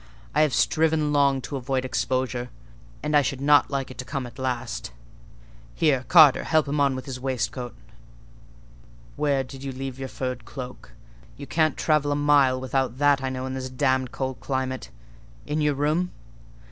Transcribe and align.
I 0.33 0.41
have 0.41 0.51
striven 0.51 1.13
long 1.13 1.41
to 1.41 1.57
avoid 1.57 1.85
exposure, 1.85 2.49
and 3.03 3.15
I 3.15 3.21
should 3.21 3.39
not 3.39 3.69
like 3.69 3.91
it 3.91 3.99
to 3.99 4.03
come 4.03 4.25
at 4.25 4.39
last. 4.39 4.89
Here, 5.75 6.05
Carter, 6.07 6.43
help 6.43 6.67
him 6.67 6.79
on 6.79 6.95
with 6.95 7.05
his 7.05 7.19
waist 7.19 7.51
coat. 7.51 7.75
Where 9.15 9.43
did 9.43 9.63
you 9.63 9.71
leave 9.71 9.99
your 9.99 10.09
furred 10.09 10.43
cloak? 10.43 10.93
You 11.37 11.45
can't 11.45 11.77
travel 11.77 12.11
a 12.11 12.15
mile 12.15 12.59
without 12.59 12.97
that, 12.97 13.21
I 13.23 13.29
know, 13.29 13.45
in 13.45 13.53
this 13.53 13.69
damned 13.69 14.11
cold 14.11 14.39
climate. 14.39 14.89
In 15.45 15.61
your 15.61 15.75
room? 15.75 16.09